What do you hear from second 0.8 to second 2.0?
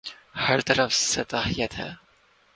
سطحیت ہے۔